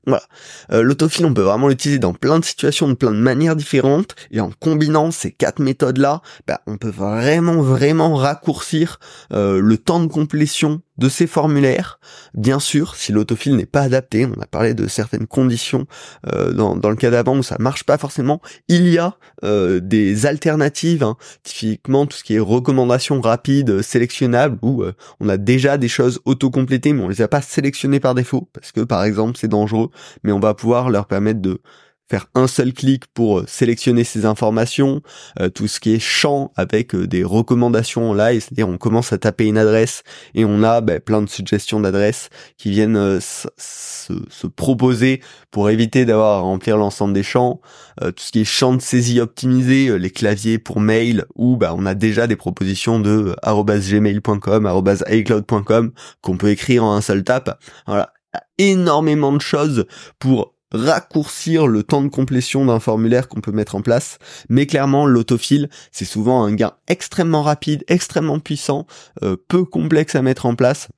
Voilà. 0.07 0.23
Euh, 0.71 0.83
L'autofil, 0.83 1.27
on 1.27 1.35
peut 1.35 1.43
vraiment 1.43 1.67
l'utiliser 1.67 1.99
dans 1.99 2.15
plein 2.15 2.39
de 2.39 2.45
situations, 2.45 2.87
de 2.87 2.95
plein 2.95 3.11
de 3.11 3.17
manières 3.17 3.57
différentes, 3.57 4.15
et 4.31 4.39
en 4.39 4.53
combinant 4.61 5.11
ces 5.11 5.33
quatre 5.33 5.59
méthodes-là, 5.59 6.23
bah, 6.47 6.61
on 6.69 6.77
peut 6.77 6.89
vraiment, 6.89 7.63
vraiment 7.63 8.15
raccourcir 8.15 9.01
le 9.33 9.75
temps 9.77 9.99
de 9.99 10.07
complétion 10.07 10.83
de 10.99 11.09
ces 11.09 11.27
formulaires. 11.27 11.99
Bien 12.35 12.59
sûr, 12.59 12.95
si 12.97 13.13
l'autofil 13.13 13.57
n'est 13.57 13.67
pas 13.67 13.83
adapté, 13.83 14.27
on 14.27 14.41
a 14.41 14.47
parlé 14.47 14.75
de 14.75 14.87
certaines 14.87 15.27
conditions 15.27 15.87
euh, 16.33 16.53
dans, 16.53 16.91
le 16.91 16.97
cas 16.97 17.11
d'avant 17.11 17.37
où 17.37 17.43
ça 17.43 17.57
marche 17.59 17.85
pas 17.85 17.99
forcément, 17.99 18.41
il 18.69 18.89
y 18.89 18.99
a 18.99 19.17
euh, 19.45 19.81
des 19.81 20.27
alternatives, 20.27 21.03
hein, 21.03 21.17
typiquement 21.43 22.07
tout 22.07 22.17
ce 22.17 22.25
qui 22.25 22.35
est 22.35 22.41
recommandations 22.41 23.21
rapides, 23.21 23.83
sélectionnables, 23.83 24.59
où 24.63 24.83
euh, 24.83 24.93
on 25.21 25.29
a 25.29 25.37
déjà 25.37 25.79
des 25.79 25.89
choses 25.89 26.21
autocomplétées, 26.25 26.93
mais 26.93 27.03
on 27.03 27.09
les 27.09 27.23
a 27.23 27.29
pas 27.29 27.43
sélectionnées 27.43 28.01
par 28.01 28.15
défaut, 28.15 28.49
parce 28.53 28.73
que 28.73 28.81
par 28.81 29.05
exemple 29.05 29.37
c'est 29.39 29.49
dangereux, 29.49 29.91
mais 30.23 30.33
on 30.33 30.41
va 30.41 30.55
pouvoir 30.55 30.91
leur 30.91 31.07
permettre 31.07 31.41
de 31.41 31.61
faire 32.09 32.27
un 32.35 32.47
seul 32.47 32.73
clic 32.73 33.05
pour 33.15 33.41
euh, 33.41 33.45
sélectionner 33.49 34.05
ces 34.05 34.27
informations, 34.27 35.03
euh, 35.41 35.49
tout 35.49 35.67
ce 35.67 35.81
qui 35.81 35.95
est 35.95 35.99
champ 35.99 36.53
avec 36.57 36.95
euh, 36.95 37.07
des 37.07 37.25
recommandations 37.25 38.11
en 38.11 38.15
live, 38.15 38.41
c'est-à-dire 38.41 38.69
on 38.69 38.79
commence 38.79 39.13
à 39.13 39.19
taper 39.19 39.47
une 39.47 39.59
adresse 39.59 40.03
et 40.35 40.45
on 40.45 40.63
a 40.63 40.81
ben, 40.81 41.01
plein 41.01 41.23
de 41.23 41.29
suggestions 41.29 41.81
d'adresses 41.81 42.29
qui 42.57 42.71
viennent 42.71 43.19
se, 43.21 44.47
proposer 44.55 45.21
pour 45.51 45.69
éviter 45.71 46.05
d'avoir 46.05 46.39
à 46.39 46.41
remplir 46.41 46.77
l'ensemble 46.77 47.13
des 47.13 47.23
champs, 47.23 47.61
tout 48.01 48.13
ce 48.19 48.31
qui 48.31 48.41
est 48.41 48.45
champ 48.45 48.75
de 48.75 48.81
saisie 48.81 49.21
optimisé, 49.21 49.99
les 49.99 50.11
claviers 50.11 50.59
pour 50.59 50.81
mail, 50.81 51.25
où 51.35 51.57
ben, 51.57 51.75
on 51.77 51.85
a 51.85 51.95
déjà 51.95 52.27
des 52.27 52.37
propositions 52.37 53.01
de 53.01 53.35
gmail.com, 53.45 54.83
icloud.com 55.11 55.93
qu'on 56.21 56.37
peut 56.37 56.51
écrire 56.51 56.85
en 56.85 56.95
un 56.95 57.01
seul 57.01 57.25
tap. 57.25 57.61
Voilà, 57.87 58.13
énormément 58.59 59.33
de 59.33 59.41
choses 59.41 59.87
pour 60.19 60.56
raccourcir 60.73 61.67
le 61.67 61.83
temps 61.83 62.03
de 62.03 62.09
complétion 62.09 62.65
d'un 62.65 62.81
formulaire 62.81 63.29
qu'on 63.29 63.41
peut 63.41 63.53
mettre 63.53 63.77
en 63.77 63.83
place, 63.83 64.19
mais 64.49 64.67
clairement 64.67 65.07
l'autofil 65.07 65.69
c'est 65.93 66.05
souvent 66.05 66.45
un 66.45 66.55
gain 66.55 66.75
extrêmement 66.89 67.43
rapide, 67.43 67.85
extrêmement 67.89 68.41
puissant, 68.41 68.87
euh, 69.23 69.37
peu 69.49 69.65
complexe 69.65 70.15
à 70.15 70.23
mettre 70.23 70.47
en 70.47 70.55
place 70.55 70.89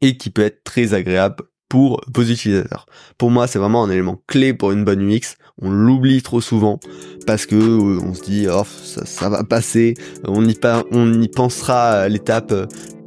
et 0.00 0.16
qui 0.16 0.30
peut 0.30 0.42
être 0.42 0.64
très 0.64 0.94
agréable 0.94 1.44
pour 1.68 2.00
vos 2.14 2.22
utilisateurs. 2.22 2.86
Pour 3.18 3.30
moi, 3.30 3.46
c'est 3.46 3.58
vraiment 3.58 3.84
un 3.84 3.90
élément 3.90 4.20
clé 4.26 4.54
pour 4.54 4.72
une 4.72 4.84
bonne 4.84 5.08
UX. 5.08 5.36
On 5.60 5.70
l'oublie 5.70 6.22
trop 6.22 6.40
souvent 6.40 6.78
parce 7.26 7.46
que 7.46 7.56
euh, 7.56 8.00
on 8.02 8.14
se 8.14 8.22
dit 8.22 8.46
oh 8.50 8.64
ça, 8.64 9.04
ça 9.04 9.28
va 9.28 9.44
passer, 9.44 9.94
on 10.24 10.44
y, 10.48 10.58
on 10.92 11.20
y 11.20 11.28
pensera 11.28 11.90
à 11.90 12.08
l'étape 12.08 12.52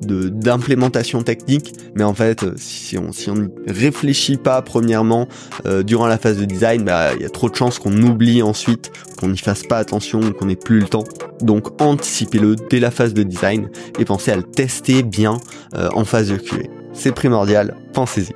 d'implémentation 0.01 1.21
technique, 1.21 1.73
mais 1.95 2.03
en 2.03 2.13
fait, 2.13 2.45
si 2.57 2.97
on 2.97 3.11
si 3.11 3.29
on 3.29 3.35
ne 3.35 3.47
réfléchit 3.67 4.37
pas 4.37 4.61
premièrement 4.61 5.27
euh, 5.65 5.83
durant 5.83 6.07
la 6.07 6.17
phase 6.17 6.37
de 6.37 6.45
design, 6.45 6.83
bah 6.83 7.13
il 7.15 7.21
y 7.21 7.25
a 7.25 7.29
trop 7.29 7.49
de 7.49 7.55
chances 7.55 7.79
qu'on 7.79 7.95
oublie 8.01 8.41
ensuite, 8.41 8.91
qu'on 9.19 9.29
n'y 9.29 9.37
fasse 9.37 9.63
pas 9.63 9.77
attention, 9.77 10.19
qu'on 10.33 10.45
n'ait 10.45 10.55
plus 10.55 10.79
le 10.79 10.87
temps. 10.87 11.03
Donc 11.41 11.81
anticipez-le 11.81 12.55
dès 12.69 12.79
la 12.79 12.91
phase 12.91 13.13
de 13.13 13.23
design 13.23 13.69
et 13.99 14.05
pensez 14.05 14.31
à 14.31 14.35
le 14.35 14.43
tester 14.43 15.03
bien 15.03 15.37
euh, 15.75 15.89
en 15.93 16.03
phase 16.03 16.29
de 16.29 16.37
QA. 16.37 16.63
C'est 16.93 17.13
primordial, 17.13 17.75
pensez-y. 17.93 18.33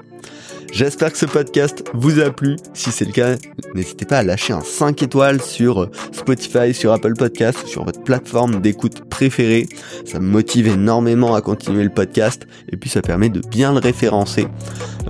J'espère 0.76 1.14
que 1.14 1.18
ce 1.18 1.26
podcast 1.26 1.86
vous 1.94 2.20
a 2.20 2.32
plu. 2.32 2.58
Si 2.74 2.92
c'est 2.92 3.06
le 3.06 3.14
cas, 3.14 3.38
n'hésitez 3.76 4.04
pas 4.04 4.18
à 4.18 4.24
lâcher 4.24 4.52
un 4.52 4.60
5 4.60 5.04
étoiles 5.04 5.42
sur 5.42 5.84
euh, 5.84 5.92
Spotify, 6.12 6.74
sur 6.74 6.92
Apple 6.92 7.14
Podcast, 7.14 7.66
sur 7.66 7.86
votre 7.86 8.04
plateforme 8.04 8.60
d'écoute 8.60 9.06
préférée. 9.10 9.70
Ça 10.06 10.20
me 10.20 10.28
motive 10.28 10.68
énormément 10.68 11.34
à 11.34 11.40
continuer 11.40 11.86
le 11.86 11.92
podcast 11.92 12.46
et 12.70 12.76
puis 12.76 12.90
ça 12.90 13.02
permet 13.02 13.30
de 13.30 13.40
bien 13.40 13.72
le 13.72 13.80
référencer. 13.80 14.48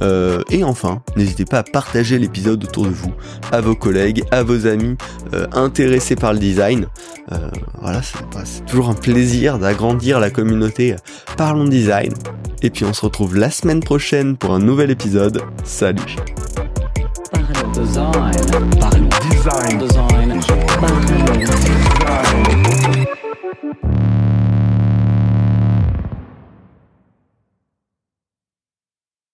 Euh, 0.03 0.43
et 0.51 0.63
enfin, 0.63 1.01
n'hésitez 1.15 1.45
pas 1.45 1.59
à 1.59 1.63
partager 1.63 2.19
l'épisode 2.19 2.63
autour 2.63 2.83
de 2.83 2.91
vous, 2.91 3.15
à 3.51 3.59
vos 3.59 3.73
collègues, 3.73 4.23
à 4.29 4.43
vos 4.43 4.67
amis 4.67 4.97
euh, 5.33 5.47
intéressés 5.51 6.15
par 6.15 6.33
le 6.33 6.37
design. 6.37 6.85
voilà, 7.81 8.01
bah, 8.31 8.43
c'est 8.45 8.63
toujours 8.67 8.89
un 8.89 8.93
plaisir 8.93 9.57
d'agrandir 9.57 10.19
la 10.19 10.29
communauté 10.29 10.95
Parlons 11.37 11.65
Design. 11.65 12.13
Et 12.61 12.69
puis 12.69 12.85
on 12.85 12.93
se 12.93 13.01
retrouve 13.01 13.35
la 13.35 13.51
semaine 13.51 13.79
prochaine 13.79 14.37
pour 14.37 14.51
un 14.51 14.59
nouvel 14.59 14.91
épisode. 14.91 15.41
Salut. 15.63 16.15